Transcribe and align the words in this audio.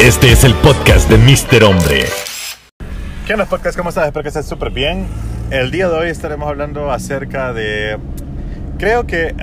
Este 0.00 0.32
es 0.32 0.44
el 0.44 0.54
podcast 0.54 1.10
de 1.10 1.18
Mr. 1.18 1.62
Hombre. 1.62 2.04
¿Qué 3.26 3.34
onda 3.34 3.44
podcast? 3.44 3.76
¿Cómo 3.76 3.90
estás? 3.90 4.06
Espero 4.06 4.22
que 4.22 4.28
estés 4.28 4.46
súper 4.46 4.70
bien. 4.70 5.06
El 5.50 5.70
día 5.70 5.90
de 5.90 5.94
hoy 5.94 6.08
estaremos 6.08 6.48
hablando 6.48 6.90
acerca 6.90 7.52
de... 7.52 7.98
Creo 8.78 9.06
que... 9.06 9.34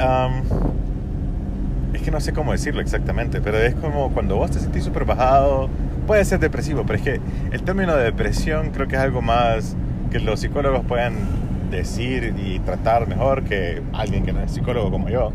es 1.93 2.02
que 2.02 2.09
no 2.09 2.20
sé 2.20 2.34
cómo 2.34 2.54
decirlo 2.54 2.81
exactamente, 2.81 3.39
pero 3.39 3.59
es 3.59 3.75
como 3.75 4.12
cuando 4.12 4.35
vos 4.38 4.49
te 4.49 4.57
sentís 4.59 4.84
súper 4.84 5.05
bajado, 5.05 5.70
puede 6.07 6.25
ser 6.25 6.39
depresivo, 6.39 6.85
pero 6.88 6.98
es 6.98 7.03
que 7.03 7.21
el 7.52 7.62
término 7.62 7.95
de 7.95 8.05
depresión 8.05 8.71
creo 8.71 8.88
que 8.88 8.95
es 8.95 9.02
algo 9.02 9.21
más 9.21 9.76
que 10.12 10.20
los 10.20 10.39
psicólogos 10.39 10.84
pueden 10.88 11.17
decir 11.70 12.34
y 12.35 12.58
tratar 12.62 13.08
mejor 13.08 13.44
que 13.44 13.84
alguien 13.94 14.26
que 14.26 14.34
no 14.34 14.41
es 14.41 14.53
psicólogo 14.53 14.89
como 14.89 15.08
yo. 15.09 15.31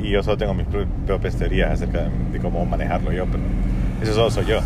Y 0.00 0.10
yo 0.10 0.24
solo 0.24 0.36
tengo 0.36 0.52
mis 0.52 0.66
propias 1.06 1.36
teorías 1.36 1.70
acerca 1.70 2.02
de, 2.02 2.10
de 2.32 2.40
cómo 2.40 2.66
manejarlo 2.66 3.12
yo, 3.12 3.26
pero 3.26 3.44
eso 4.02 4.14
solo 4.14 4.30
soy 4.30 4.46
yo. 4.46 4.60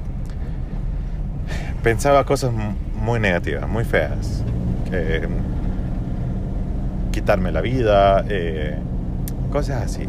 pensaba 1.83 2.25
cosas 2.25 2.53
muy 2.95 3.21
negativas, 3.21 3.69
muy 3.69 3.85
feas. 3.85 4.43
Que, 4.91 5.29
quitarme 7.15 7.53
la 7.53 7.61
vida, 7.61 8.25
eh, 8.29 8.77
cosas 9.53 9.83
así. 9.83 10.09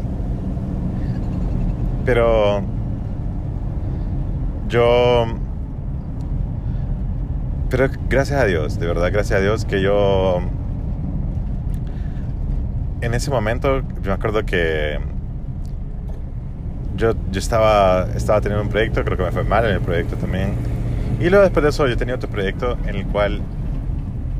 Pero 2.04 2.62
yo... 4.68 5.26
Pero 7.70 7.88
gracias 8.08 8.40
a 8.40 8.44
Dios, 8.44 8.78
de 8.80 8.86
verdad, 8.86 9.10
gracias 9.12 9.38
a 9.38 9.42
Dios 9.42 9.64
que 9.64 9.80
yo... 9.80 10.40
En 13.02 13.14
ese 13.14 13.30
momento, 13.30 13.82
yo 14.02 14.10
me 14.10 14.12
acuerdo 14.12 14.44
que 14.44 14.98
yo, 16.96 17.12
yo 17.30 17.38
estaba, 17.38 18.08
estaba 18.16 18.40
teniendo 18.40 18.64
un 18.64 18.70
proyecto, 18.70 19.04
creo 19.04 19.16
que 19.16 19.22
me 19.22 19.30
fue 19.30 19.44
mal 19.44 19.64
en 19.66 19.74
el 19.74 19.80
proyecto 19.80 20.16
también. 20.16 20.54
Y 21.20 21.28
luego 21.28 21.44
después 21.44 21.62
de 21.62 21.68
eso 21.68 21.86
yo 21.86 21.96
tenía 21.96 22.16
otro 22.16 22.28
proyecto 22.28 22.76
en 22.86 22.96
el 22.96 23.06
cual 23.06 23.42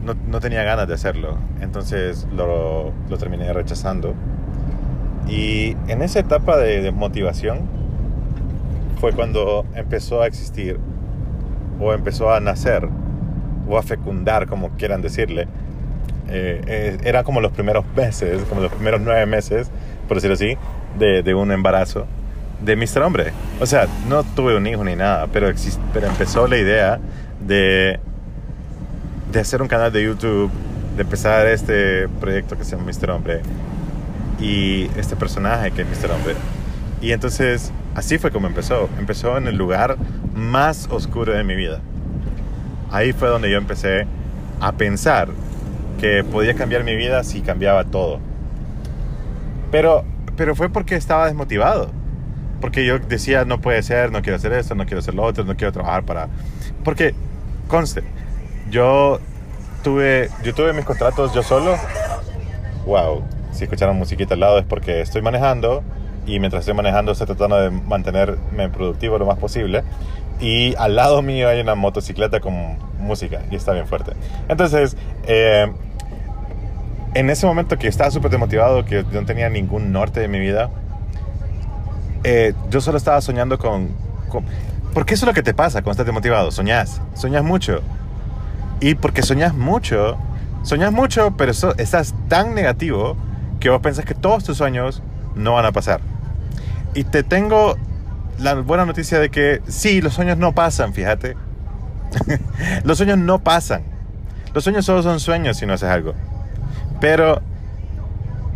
no, 0.06 0.14
no 0.28 0.40
tenía 0.40 0.62
ganas 0.62 0.88
de 0.88 0.94
hacerlo. 0.94 1.36
Entonces 1.60 2.26
lo, 2.34 2.92
lo 3.10 3.18
terminé 3.18 3.52
rechazando. 3.52 4.14
Y 5.28 5.76
en 5.88 6.02
esa 6.02 6.20
etapa 6.20 6.56
de, 6.56 6.80
de 6.82 6.92
motivación 6.92 7.62
fue 9.00 9.12
cuando 9.12 9.66
empezó 9.74 10.22
a 10.22 10.26
existir 10.26 10.78
o 11.80 11.92
empezó 11.92 12.32
a 12.32 12.40
nacer 12.40 12.88
o 13.68 13.76
a 13.76 13.82
fecundar, 13.82 14.46
como 14.46 14.70
quieran 14.70 15.02
decirle. 15.02 15.48
Eh, 16.28 16.60
eh, 16.66 16.98
era 17.04 17.22
como 17.24 17.40
los 17.40 17.52
primeros 17.52 17.84
meses, 17.96 18.42
como 18.48 18.60
los 18.60 18.72
primeros 18.72 19.00
nueve 19.00 19.26
meses, 19.26 19.70
por 20.08 20.16
decirlo 20.16 20.34
así, 20.34 20.56
de, 20.98 21.22
de 21.22 21.34
un 21.34 21.50
embarazo 21.52 22.06
de 22.64 22.74
Mr. 22.76 23.02
Hombre. 23.02 23.32
O 23.60 23.66
sea, 23.66 23.86
no 24.08 24.22
tuve 24.22 24.56
un 24.56 24.66
hijo 24.66 24.82
ni 24.84 24.96
nada, 24.96 25.26
pero, 25.32 25.48
exist- 25.50 25.80
pero 25.92 26.06
empezó 26.06 26.46
la 26.48 26.56
idea 26.56 26.98
de, 27.46 28.00
de 29.36 29.42
hacer 29.42 29.60
un 29.60 29.68
canal 29.68 29.92
de 29.92 30.02
YouTube, 30.02 30.50
de 30.96 31.02
empezar 31.02 31.46
este 31.46 32.08
proyecto 32.08 32.56
que 32.56 32.64
se 32.64 32.74
llama 32.74 32.90
Mr. 32.90 33.10
Hombre 33.10 33.42
y 34.40 34.84
este 34.96 35.14
personaje 35.14 35.72
que 35.72 35.82
es 35.82 35.88
Mr. 35.88 36.10
Hombre. 36.10 36.34
Y 37.02 37.12
entonces, 37.12 37.70
así 37.94 38.16
fue 38.16 38.30
como 38.30 38.46
empezó. 38.46 38.88
Empezó 38.98 39.36
en 39.36 39.46
el 39.46 39.56
lugar 39.56 39.98
más 40.34 40.88
oscuro 40.90 41.34
de 41.34 41.44
mi 41.44 41.54
vida. 41.54 41.82
Ahí 42.90 43.12
fue 43.12 43.28
donde 43.28 43.50
yo 43.50 43.58
empecé 43.58 44.06
a 44.58 44.72
pensar 44.72 45.28
que 46.00 46.24
podía 46.24 46.54
cambiar 46.54 46.82
mi 46.82 46.96
vida 46.96 47.22
si 47.22 47.42
cambiaba 47.42 47.84
todo. 47.84 48.20
Pero, 49.70 50.02
pero 50.34 50.56
fue 50.56 50.70
porque 50.70 50.96
estaba 50.96 51.26
desmotivado. 51.26 51.90
Porque 52.62 52.86
yo 52.86 52.98
decía, 53.00 53.44
no 53.44 53.60
puede 53.60 53.82
ser, 53.82 54.10
no 54.12 54.22
quiero 54.22 54.36
hacer 54.36 54.54
esto, 54.54 54.74
no 54.74 54.86
quiero 54.86 55.00
hacer 55.00 55.12
lo 55.12 55.24
otro, 55.24 55.44
no 55.44 55.56
quiero 55.56 55.74
trabajar 55.74 56.04
para... 56.04 56.28
Porque, 56.82 57.14
conste, 57.68 58.02
yo 58.70 59.20
tuve, 59.82 60.30
yo 60.42 60.54
tuve 60.54 60.72
mis 60.72 60.84
contratos 60.84 61.32
yo 61.32 61.42
solo. 61.42 61.76
Wow, 62.86 63.22
si 63.52 63.64
escucharon 63.64 63.96
musiquita 63.96 64.34
al 64.34 64.40
lado 64.40 64.58
es 64.58 64.64
porque 64.64 65.00
estoy 65.00 65.22
manejando 65.22 65.82
y 66.26 66.40
mientras 66.40 66.60
estoy 66.60 66.74
manejando 66.74 67.12
estoy 67.12 67.26
tratando 67.26 67.56
de 67.60 67.70
mantenerme 67.70 68.68
productivo 68.68 69.18
lo 69.18 69.26
más 69.26 69.38
posible. 69.38 69.82
Y 70.40 70.74
al 70.76 70.96
lado 70.96 71.22
mío 71.22 71.48
hay 71.48 71.60
una 71.60 71.74
motocicleta 71.74 72.40
con 72.40 72.78
música 72.98 73.42
y 73.50 73.56
está 73.56 73.72
bien 73.72 73.86
fuerte. 73.86 74.12
Entonces, 74.48 74.96
eh, 75.26 75.72
en 77.14 77.30
ese 77.30 77.46
momento 77.46 77.78
que 77.78 77.88
estaba 77.88 78.10
súper 78.10 78.30
desmotivado, 78.30 78.84
que 78.84 79.02
no 79.04 79.24
tenía 79.24 79.48
ningún 79.48 79.92
norte 79.92 80.20
de 80.20 80.28
mi 80.28 80.38
vida, 80.38 80.70
eh, 82.24 82.52
yo 82.68 82.80
solo 82.80 82.98
estaba 82.98 83.20
soñando 83.20 83.58
con, 83.58 83.88
con... 84.28 84.44
Porque 84.92 85.14
eso 85.14 85.24
es 85.24 85.28
lo 85.28 85.34
que 85.34 85.42
te 85.42 85.54
pasa 85.54 85.80
cuando 85.80 85.92
estás 85.92 86.06
desmotivado, 86.06 86.50
soñás, 86.50 87.00
soñás 87.14 87.42
mucho. 87.42 87.80
Y 88.80 88.94
porque 88.94 89.22
soñás 89.22 89.54
mucho, 89.54 90.16
soñás 90.62 90.92
mucho, 90.92 91.36
pero 91.36 91.52
eso- 91.52 91.74
estás 91.78 92.14
tan 92.28 92.54
negativo 92.54 93.16
que 93.60 93.70
vos 93.70 93.80
pensás 93.80 94.04
que 94.04 94.14
todos 94.14 94.44
tus 94.44 94.58
sueños 94.58 95.02
no 95.34 95.54
van 95.54 95.64
a 95.66 95.72
pasar. 95.72 96.00
Y 96.94 97.04
te 97.04 97.22
tengo 97.22 97.76
la 98.38 98.54
buena 98.54 98.84
noticia 98.84 99.18
de 99.18 99.30
que 99.30 99.62
sí, 99.66 100.00
los 100.02 100.14
sueños 100.14 100.36
no 100.38 100.52
pasan, 100.52 100.92
fíjate. 100.92 101.36
los 102.84 102.98
sueños 102.98 103.18
no 103.18 103.38
pasan. 103.38 103.82
Los 104.54 104.64
sueños 104.64 104.84
solo 104.84 105.02
son 105.02 105.20
sueños 105.20 105.56
si 105.58 105.66
no 105.66 105.74
haces 105.74 105.88
algo. 105.88 106.14
Pero 107.00 107.42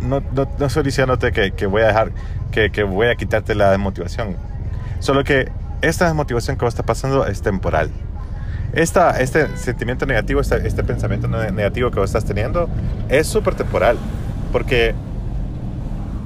no, 0.01 0.21
no, 0.33 0.47
no 0.57 0.65
estoy 0.65 0.83
diciéndote 0.83 1.31
que, 1.31 1.51
que 1.51 1.65
voy 1.67 1.83
a 1.83 1.87
dejar, 1.87 2.11
que, 2.51 2.71
que 2.71 2.83
voy 2.83 3.07
a 3.07 3.15
quitarte 3.15 3.53
la 3.55 3.69
desmotivación. 3.71 4.35
Solo 4.99 5.23
que 5.23 5.51
esta 5.81 6.05
desmotivación 6.05 6.57
que 6.57 6.65
vos 6.65 6.73
está 6.73 6.83
pasando 6.83 7.25
es 7.25 7.41
temporal. 7.41 7.89
Esta, 8.73 9.19
este 9.19 9.57
sentimiento 9.57 10.05
negativo, 10.05 10.39
este, 10.39 10.65
este 10.65 10.83
pensamiento 10.83 11.27
ne- 11.27 11.51
negativo 11.51 11.91
que 11.91 11.99
vos 11.99 12.09
estás 12.09 12.23
teniendo 12.25 12.69
es 13.09 13.27
súper 13.27 13.55
temporal. 13.55 13.97
Porque 14.51 14.93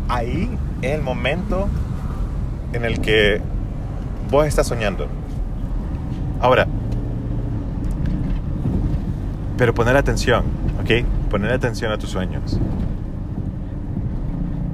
ahí 0.09 0.49
es 0.81 0.91
el 0.91 1.01
momento 1.01 1.67
en 2.73 2.85
el 2.85 2.99
que 3.01 3.41
vos 4.29 4.45
estás 4.45 4.67
soñando. 4.67 5.07
Ahora, 6.39 6.67
pero 9.57 9.73
poner 9.73 9.95
atención, 9.95 10.43
¿ok? 10.81 11.05
Poner 11.29 11.51
atención 11.51 11.91
a 11.91 11.97
tus 11.97 12.09
sueños. 12.11 12.59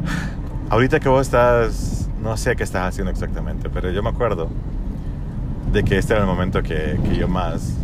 Ahorita 0.69 0.99
que 0.99 1.07
vos 1.07 1.21
estás, 1.21 2.09
no 2.21 2.35
sé 2.35 2.55
qué 2.55 2.63
estás 2.63 2.89
haciendo 2.89 3.11
exactamente, 3.11 3.69
pero 3.69 3.91
yo 3.91 4.01
me 4.03 4.09
acuerdo 4.09 4.49
de 5.71 5.83
que 5.83 5.97
este 5.97 6.13
era 6.13 6.21
el 6.21 6.27
momento 6.27 6.61
que, 6.63 6.99
que 7.03 7.15
yo 7.15 7.27
más, 7.27 7.75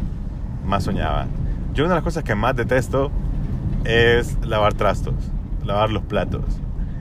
más 0.66 0.84
soñaba. 0.84 1.28
Yo 1.74 1.86
una 1.86 1.94
de 1.94 1.98
las 1.98 2.04
cosas 2.04 2.24
que 2.24 2.36
más 2.36 2.56
detesto 2.56 3.12
es 3.86 4.38
lavar 4.45 4.74
trastos, 4.74 5.16
lavar 5.66 5.89
los 5.92 6.04
platos. 6.04 6.44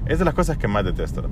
Es 0.06 0.18
de 0.18 0.24
las 0.24 0.34
cosas 0.34 0.56
que 0.56 0.68
más 0.68 0.84
detesto. 0.84 1.28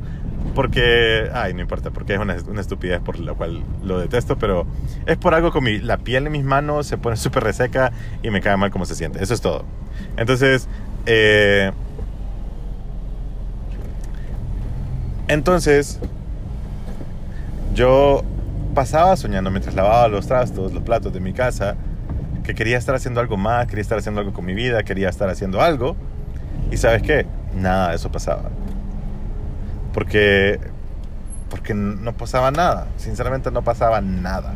Porque, 0.54 1.30
ay, 1.32 1.54
no 1.54 1.60
importa, 1.60 1.90
porque 1.90 2.14
es 2.14 2.20
una, 2.20 2.36
una, 2.48 2.60
estupidez 2.60 3.00
por 3.00 3.18
la 3.18 3.34
cual 3.34 3.62
lo 3.82 3.98
detesto, 3.98 4.36
pero 4.38 4.66
es 5.06 5.16
por 5.16 5.34
algo 5.34 5.50
con 5.50 5.64
mi, 5.64 5.78
la 5.78 5.98
piel 5.98 6.26
en 6.26 6.32
mis 6.32 6.44
manos 6.44 6.86
se 6.86 6.96
pone 6.96 7.16
súper 7.16 7.42
reseca 7.42 7.92
y 8.22 8.30
me 8.30 8.40
cae 8.40 8.56
mal 8.56 8.70
como 8.70 8.84
se 8.84 8.94
siente. 8.94 9.22
Eso 9.22 9.34
es 9.34 9.40
todo. 9.40 9.64
Entonces, 10.16 10.68
eh, 11.06 11.72
entonces, 15.28 16.00
yo 17.74 18.22
pasaba 18.74 19.16
soñando 19.16 19.50
mientras 19.50 19.74
lavaba 19.74 20.08
los 20.08 20.26
trastos, 20.26 20.72
los 20.72 20.82
platos 20.82 21.12
de 21.12 21.20
mi 21.20 21.32
casa, 21.32 21.76
que 22.42 22.54
quería 22.54 22.76
estar 22.76 22.94
haciendo 22.94 23.20
algo 23.20 23.36
más, 23.36 23.66
quería 23.66 23.82
estar 23.82 23.98
haciendo 23.98 24.20
algo 24.20 24.32
con 24.32 24.44
mi 24.44 24.54
vida, 24.54 24.82
quería 24.82 25.08
estar 25.08 25.30
haciendo 25.30 25.60
algo. 25.60 25.96
Y 26.70 26.76
sabes 26.76 27.02
qué? 27.02 27.26
Nada 27.54 27.90
de 27.90 27.96
eso 27.96 28.10
pasaba 28.10 28.50
porque, 29.94 30.58
porque 31.48 31.72
no 31.72 32.12
pasaba 32.12 32.50
nada, 32.50 32.88
sinceramente 32.96 33.50
no 33.50 33.62
pasaba 33.62 34.02
nada. 34.02 34.54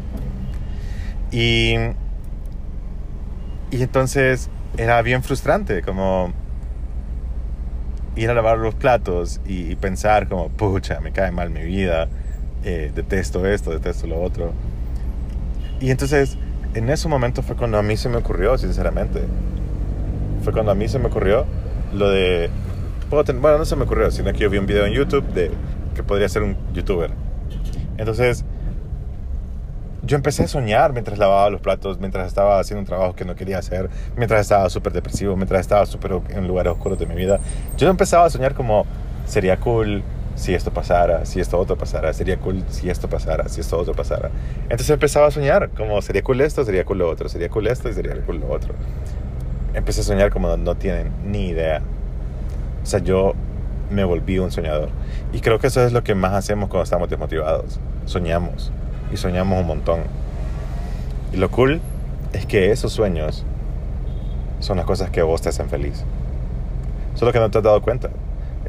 Y, 1.30 1.76
y 3.70 3.82
entonces 3.82 4.50
era 4.76 5.00
bien 5.00 5.22
frustrante, 5.22 5.82
como 5.82 6.32
ir 8.16 8.28
a 8.28 8.34
lavar 8.34 8.58
los 8.58 8.74
platos 8.74 9.40
y, 9.46 9.76
pensar 9.76 10.28
como, 10.28 10.48
pucha, 10.48 11.00
me 11.00 11.12
cae 11.12 11.30
mal 11.30 11.50
mi 11.50 11.62
vida, 11.62 12.08
eh, 12.64 12.92
detesto 12.94 13.46
esto, 13.46 13.70
detesto 13.70 14.06
lo 14.06 14.20
otro. 14.22 14.52
Y 15.80 15.90
entonces, 15.90 16.36
en 16.74 16.88
ese 16.90 17.08
momento 17.08 17.42
fue 17.42 17.56
cuando 17.56 17.78
a 17.78 17.82
mí 17.82 17.96
se 17.96 18.08
me 18.08 18.16
ocurrió, 18.16 18.58
sinceramente. 18.58 19.22
Fue 20.42 20.52
cuando 20.52 20.72
a 20.72 20.74
mí 20.74 20.88
se 20.88 20.98
me 20.98 21.06
ocurrió 21.06 21.46
lo 21.92 22.10
de 22.10 22.50
bueno, 23.10 23.58
no 23.58 23.64
se 23.64 23.74
me 23.74 23.84
ocurrió, 23.84 24.10
sino 24.10 24.32
que 24.32 24.38
yo 24.38 24.50
vi 24.50 24.58
un 24.58 24.66
video 24.66 24.84
en 24.84 24.92
YouTube 24.92 25.26
de 25.32 25.50
que 25.94 26.02
podría 26.02 26.28
ser 26.28 26.42
un 26.42 26.56
youtuber. 26.74 27.10
Entonces, 27.96 28.44
yo 30.02 30.16
empecé 30.16 30.44
a 30.44 30.48
soñar 30.48 30.92
mientras 30.92 31.18
lavaba 31.18 31.48
los 31.50 31.60
platos, 31.60 31.98
mientras 31.98 32.26
estaba 32.26 32.60
haciendo 32.60 32.80
un 32.80 32.86
trabajo 32.86 33.14
que 33.14 33.24
no 33.24 33.34
quería 33.34 33.58
hacer, 33.58 33.88
mientras 34.16 34.42
estaba 34.42 34.68
súper 34.68 34.92
depresivo, 34.92 35.36
mientras 35.36 35.62
estaba 35.62 35.86
súper 35.86 36.20
en 36.30 36.46
lugares 36.46 36.72
oscuros 36.72 36.98
de 36.98 37.06
mi 37.06 37.14
vida. 37.14 37.40
Yo 37.76 37.88
empezaba 37.88 38.26
a 38.26 38.30
soñar 38.30 38.54
como, 38.54 38.84
sería 39.26 39.58
cool 39.58 40.02
si 40.38 40.54
esto 40.54 40.72
pasara, 40.72 41.26
si 41.26 41.40
esto 41.40 41.58
otro 41.58 41.76
pasara, 41.76 42.12
sería 42.14 42.38
cool 42.38 42.64
si 42.70 42.88
esto 42.88 43.08
pasara, 43.08 43.48
si 43.48 43.60
esto 43.60 43.76
otro 43.76 43.92
pasara. 43.92 44.30
Entonces 44.62 44.90
empezaba 44.90 45.26
a 45.26 45.30
soñar 45.30 45.68
como, 45.70 46.00
sería 46.00 46.22
cool 46.22 46.40
esto, 46.40 46.64
sería 46.64 46.84
cool 46.84 46.98
lo 46.98 47.10
otro, 47.10 47.28
sería 47.28 47.50
cool 47.50 47.66
esto 47.66 47.90
y 47.90 47.92
sería 47.92 48.14
cool 48.22 48.40
lo 48.40 48.50
otro. 48.50 48.74
Empecé 49.74 50.00
a 50.00 50.04
soñar 50.04 50.30
como 50.32 50.56
no 50.56 50.74
tienen 50.76 51.12
ni 51.26 51.48
idea 51.48 51.82
o 52.88 52.90
sea, 52.90 53.00
yo 53.00 53.34
me 53.90 54.02
volví 54.02 54.38
un 54.38 54.50
soñador. 54.50 54.88
Y 55.30 55.40
creo 55.40 55.58
que 55.58 55.66
eso 55.66 55.84
es 55.84 55.92
lo 55.92 56.02
que 56.04 56.14
más 56.14 56.32
hacemos 56.32 56.70
cuando 56.70 56.84
estamos 56.84 57.10
desmotivados. 57.10 57.78
Soñamos. 58.06 58.72
Y 59.12 59.18
soñamos 59.18 59.60
un 59.60 59.66
montón. 59.66 60.00
Y 61.30 61.36
lo 61.36 61.50
cool 61.50 61.82
es 62.32 62.46
que 62.46 62.70
esos 62.70 62.92
sueños 62.94 63.44
son 64.60 64.78
las 64.78 64.86
cosas 64.86 65.10
que 65.10 65.20
vos 65.20 65.42
te 65.42 65.50
hacen 65.50 65.68
feliz. 65.68 66.02
Solo 67.14 67.30
que 67.30 67.40
no 67.40 67.50
te 67.50 67.58
has 67.58 67.64
dado 67.64 67.82
cuenta. 67.82 68.08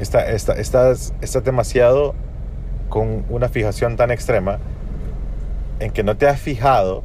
Está, 0.00 0.28
está, 0.30 0.54
estás, 0.54 1.14
estás 1.20 1.44
demasiado 1.44 2.14
con 2.88 3.24
una 3.28 3.48
fijación 3.48 3.96
tan 3.96 4.10
extrema 4.10 4.58
en 5.78 5.92
que 5.92 6.02
no 6.02 6.16
te 6.16 6.26
has 6.26 6.40
fijado 6.40 7.04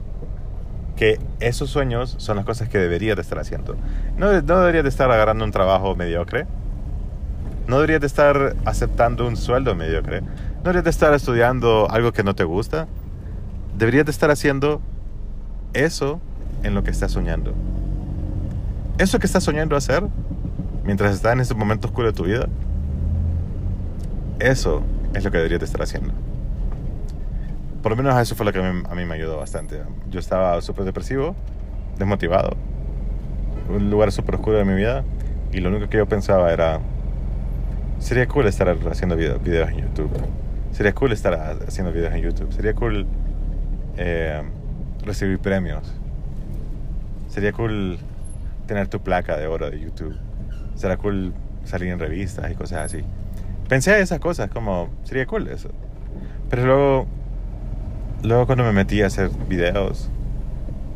que 0.95 1.19
esos 1.39 1.69
sueños 1.69 2.15
son 2.18 2.38
las 2.38 2.45
cosas 2.45 2.69
que 2.69 2.80
deberías 2.80 3.15
de 3.15 3.21
estar 3.21 3.38
haciendo. 3.38 3.75
No, 4.18 4.31
no 4.31 4.59
deberías 4.59 4.83
de 4.83 4.89
estar 4.89 5.12
agarrando 5.12 5.45
un 5.45 5.51
trabajo 5.51 5.95
mediocre 5.95 6.47
no 7.68 7.77
deberías 7.77 8.01
de 8.01 8.07
estar 8.07 8.56
aceptando 8.65 9.27
un 9.27 9.38
sueldo 9.38 9.74
mediocre. 9.75 10.21
No 10.21 10.63
deberías 10.63 10.83
de 10.83 10.89
estar 10.91 11.13
estudiando 11.13 11.89
algo 11.89 12.12
que 12.12 12.24
no 12.24 12.36
te 12.36 12.44
gusta. 12.44 12.88
Deberías 13.75 14.06
de 14.06 14.12
estar 14.12 14.30
haciendo 14.30 14.81
eso 15.74 16.19
en 16.63 16.75
lo 16.75 16.83
que 16.83 16.91
estás 16.91 17.12
soñando. 17.12 17.53
Eso 19.00 19.19
que 19.19 19.25
estás 19.25 19.44
soñando 19.44 19.75
hacer 19.75 20.03
mientras 20.83 21.15
estás 21.15 21.33
en 21.33 21.39
ese 21.39 21.56
momento 21.56 21.88
oscuro 21.88 22.07
de 22.07 22.13
tu 22.13 22.24
vida, 22.25 22.48
eso 24.40 24.84
es 25.14 25.24
lo 25.24 25.32
que 25.32 25.38
deberías 25.38 25.60
de 25.60 25.66
estar 25.66 25.82
haciendo. 25.82 26.14
Por 27.82 27.92
lo 27.92 27.96
menos 27.98 28.20
eso 28.20 28.36
fue 28.36 28.46
lo 28.46 28.54
que 28.54 28.60
a 28.60 28.96
mí, 28.96 29.06
me 29.06 29.14
ayudó 29.14 29.38
bastante. 29.38 29.82
Yo 30.10 30.20
estaba 30.20 30.60
súper 30.62 30.86
depresivo, 30.86 31.36
desmotivado, 31.98 32.58
un 33.70 33.90
lugar 33.90 34.12
súper 34.12 34.36
oscuro 34.36 34.58
de 34.58 34.66
mi 34.66 34.74
vida 34.74 35.04
y 35.52 35.60
lo 35.60 35.70
único 35.70 35.88
que 35.88 35.98
yo 35.98 36.08
pensaba 36.08 36.52
era 36.52 36.80
Sería 38.00 38.28
cool 38.28 38.46
estar 38.46 38.70
haciendo 38.90 39.16
videos 39.16 39.70
en 39.70 39.78
YouTube. 39.78 40.12
Sería 40.72 40.94
cool 40.94 41.12
estar 41.14 41.34
haciendo 41.68 41.92
videos 41.92 42.14
en 42.14 42.22
YouTube. 42.22 42.52
Sería 42.52 42.74
cool 42.74 43.08
eh, 43.98 44.44
recibir 45.04 45.40
premios. 45.40 45.92
Sería 47.30 47.54
cool 47.54 47.98
tener 48.68 48.88
tu 48.90 49.00
placa 49.00 49.38
de 49.38 49.48
oro 49.48 49.70
de 49.72 49.80
YouTube. 49.80 50.16
Sería 50.76 50.98
cool 50.98 51.34
salir 51.64 51.90
en 51.90 52.00
revistas 52.00 52.52
y 52.52 52.56
cosas 52.56 52.94
así. 52.94 53.04
Pensé 53.67 53.94
a 53.94 54.00
esas 54.00 54.19
cosas 54.19 54.50
como, 54.50 54.89
sería 55.03 55.25
cool 55.25 55.47
eso. 55.47 55.69
Pero 56.50 56.65
luego, 56.65 57.07
luego 58.21 58.45
cuando 58.45 58.63
me 58.63 58.71
metí 58.71 59.01
a 59.01 59.07
hacer 59.07 59.29
videos, 59.50 60.09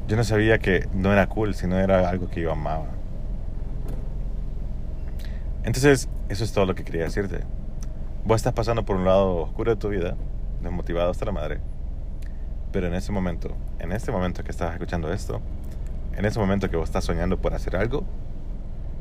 yo 0.08 0.16
no 0.16 0.24
sabía 0.24 0.60
que 0.60 0.88
no 0.94 1.12
era 1.12 1.28
cool, 1.28 1.56
sino 1.56 1.80
era 1.80 2.08
algo 2.08 2.30
que 2.30 2.42
yo 2.42 2.52
amaba. 2.52 2.88
Entonces, 5.64 6.10
eso 6.30 6.44
es 6.44 6.54
todo 6.54 6.66
lo 6.66 6.76
que 6.76 6.84
quería 6.84 7.04
decirte. 7.04 7.40
Vos 8.24 8.38
estás 8.38 8.54
pasando 8.54 8.86
por 8.86 8.96
un 8.96 9.06
lado 9.06 9.38
oscuro 9.38 9.72
de 9.72 9.82
tu 9.82 9.90
vida, 9.90 10.16
desmotivado 10.62 11.10
hasta 11.10 11.26
la 11.26 11.32
madre. 11.32 11.60
Pero 12.72 12.88
en 12.88 12.94
ese 12.94 13.12
momento, 13.12 13.56
en 13.80 13.92
este 13.92 14.12
momento 14.12 14.44
que 14.44 14.52
estás 14.52 14.74
escuchando 14.74 15.12
esto, 15.12 15.42
en 16.16 16.26
ese 16.26 16.40
momento 16.40 16.70
que 16.70 16.78
vos 16.78 16.90
estás 16.90 17.04
soñando 17.04 17.38
por 17.38 17.56
hacer 17.56 17.76
algo, 17.76 18.04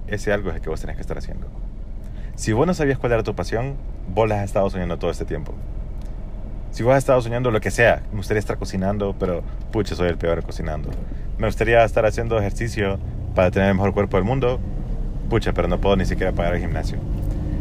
ese 0.06 0.32
algo 0.32 0.48
es 0.48 0.56
el 0.56 0.62
que 0.62 0.70
vos 0.70 0.80
tenés 0.80 0.96
que 0.96 1.02
estar 1.02 1.18
haciendo. 1.18 1.46
Si 2.38 2.52
vos 2.52 2.68
no 2.68 2.72
sabías 2.72 2.98
cuál 2.98 3.10
era 3.10 3.24
tu 3.24 3.34
pasión, 3.34 3.74
vos 4.14 4.28
la 4.28 4.36
has 4.36 4.44
estado 4.44 4.70
soñando 4.70 4.96
todo 4.96 5.10
este 5.10 5.24
tiempo. 5.24 5.54
Si 6.70 6.84
vos 6.84 6.92
has 6.92 6.98
estado 6.98 7.20
soñando 7.20 7.50
lo 7.50 7.60
que 7.60 7.72
sea, 7.72 8.04
me 8.12 8.18
gustaría 8.18 8.38
estar 8.38 8.56
cocinando, 8.58 9.16
pero 9.18 9.42
pucha, 9.72 9.96
soy 9.96 10.08
el 10.08 10.18
peor 10.18 10.44
cocinando. 10.44 10.88
Me 11.36 11.48
gustaría 11.48 11.82
estar 11.82 12.06
haciendo 12.06 12.38
ejercicio 12.38 13.00
para 13.34 13.50
tener 13.50 13.70
el 13.70 13.74
mejor 13.74 13.92
cuerpo 13.92 14.18
del 14.18 14.24
mundo, 14.24 14.60
pucha, 15.28 15.52
pero 15.52 15.66
no 15.66 15.80
puedo 15.80 15.96
ni 15.96 16.06
siquiera 16.06 16.30
pagar 16.30 16.54
el 16.54 16.60
gimnasio. 16.60 16.98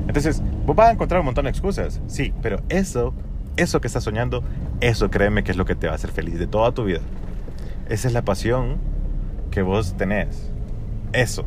Entonces, 0.08 0.44
vos 0.68 0.76
vas 0.76 0.90
a 0.90 0.92
encontrar 0.92 1.22
un 1.22 1.26
montón 1.26 1.46
de 1.46 1.50
excusas, 1.50 2.00
sí, 2.06 2.32
pero 2.44 2.62
eso, 2.70 3.16
eso 3.56 3.82
que 3.82 3.88
estás 3.88 4.04
soñando, 4.04 4.44
eso 4.80 5.10
créeme 5.10 5.44
que 5.44 5.50
es 5.50 5.58
lo 5.58 5.66
que 5.66 5.74
te 5.74 5.88
va 5.88 5.94
a 5.94 5.96
hacer 5.96 6.12
feliz 6.12 6.38
de 6.38 6.46
toda 6.46 6.72
tu 6.72 6.84
vida. 6.84 7.02
Esa 7.90 8.08
es 8.08 8.14
la 8.14 8.22
pasión 8.22 8.78
que 9.50 9.64
vos 9.64 9.98
tenés. 9.98 10.52
Eso. 11.14 11.46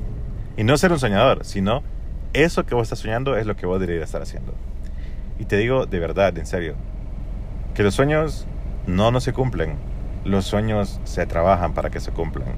Y 0.56 0.64
no 0.64 0.76
ser 0.76 0.90
un 0.90 0.98
soñador, 0.98 1.44
sino 1.44 1.84
eso 2.32 2.64
que 2.64 2.74
vos 2.74 2.84
estás 2.84 3.00
soñando 3.00 3.36
es 3.36 3.46
lo 3.46 3.56
que 3.56 3.66
vos 3.66 3.80
deberías 3.80 4.06
estar 4.06 4.22
haciendo. 4.22 4.54
Y 5.38 5.44
te 5.44 5.56
digo 5.56 5.86
de 5.86 5.98
verdad, 5.98 6.36
en 6.38 6.46
serio, 6.46 6.74
que 7.74 7.82
los 7.82 7.94
sueños 7.94 8.46
no 8.86 9.10
no 9.10 9.20
se 9.20 9.32
cumplen, 9.32 9.76
los 10.24 10.44
sueños 10.44 11.00
se 11.04 11.26
trabajan 11.26 11.74
para 11.74 11.90
que 11.90 12.00
se 12.00 12.12
cumplan. 12.12 12.54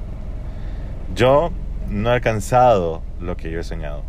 Yo 1.15 1.53
no 1.89 2.11
he 2.11 2.15
alcanzado 2.15 3.03
lo 3.21 3.37
que 3.37 3.51
yo 3.51 3.61
he 3.61 3.65
soñado 3.65 4.03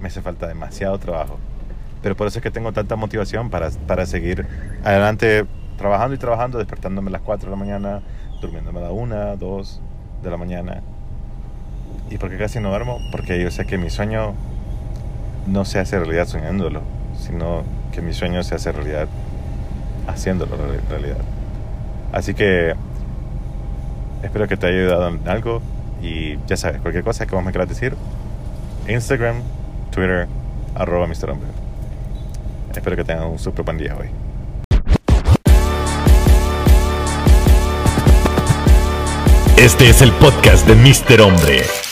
me 0.00 0.08
hace 0.08 0.22
falta 0.22 0.46
demasiado 0.46 0.98
trabajo. 0.98 1.38
Pero 2.02 2.16
por 2.16 2.26
eso 2.26 2.38
es 2.38 2.42
que 2.42 2.50
tengo 2.50 2.72
tanta 2.72 2.96
motivación 2.96 3.50
para, 3.50 3.70
para 3.86 4.06
seguir 4.06 4.46
adelante 4.84 5.46
trabajando 5.76 6.14
y 6.14 6.18
trabajando, 6.18 6.58
despertándome 6.58 7.08
a 7.08 7.12
las 7.12 7.22
4 7.22 7.46
de 7.46 7.50
la 7.50 7.56
mañana, 7.56 8.02
durmiéndome 8.40 8.80
a 8.80 8.82
las 8.82 8.92
1, 8.92 9.36
2 9.36 9.82
de 10.22 10.30
la 10.30 10.36
mañana. 10.36 10.82
¿Y 12.10 12.18
por 12.18 12.30
qué 12.30 12.36
casi 12.36 12.60
no 12.60 12.70
duermo? 12.70 13.00
Porque 13.10 13.42
yo 13.42 13.50
sé 13.50 13.66
que 13.66 13.78
mi 13.78 13.90
sueño 13.90 14.34
no 15.46 15.64
se 15.64 15.78
hace 15.78 15.98
realidad 15.98 16.26
soñándolo, 16.26 16.82
sino 17.18 17.62
que 17.92 18.02
mi 18.02 18.12
sueño 18.12 18.42
se 18.42 18.54
hace 18.54 18.72
realidad 18.72 19.08
haciéndolo 20.06 20.56
realidad. 20.88 21.18
Así 22.12 22.34
que 22.34 22.74
espero 24.22 24.48
que 24.48 24.56
te 24.56 24.66
haya 24.66 24.78
ayudado 24.78 25.08
en 25.08 25.28
algo 25.28 25.60
y 26.02 26.38
ya 26.46 26.56
sabes, 26.56 26.80
cualquier 26.80 27.04
cosa 27.04 27.26
que 27.26 27.34
vos 27.34 27.44
me 27.44 27.52
quieras 27.52 27.68
decir, 27.68 27.96
Instagram, 28.88 29.36
Twitter, 29.90 30.28
arroba 30.74 31.06
Mr. 31.06 31.30
Hombre. 31.30 31.48
Espero 32.74 32.96
que 32.96 33.04
tengan 33.04 33.28
un 33.28 33.38
súper 33.38 33.64
buen 33.64 33.78
día 33.78 33.96
hoy. 33.98 34.08
Este 39.56 39.88
es 39.88 40.02
el 40.02 40.12
podcast 40.12 40.68
de 40.68 40.74
Mr. 40.74 41.22
Hombre. 41.22 41.85